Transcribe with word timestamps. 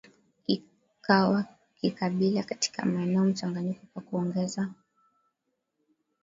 kikawa 0.45 1.45
kikabila 1.81 2.43
katika 2.43 2.85
maeneo 2.85 3.25
mchanganyika 3.25 3.81
Kwa 3.93 4.01
kuongezea 4.01 4.73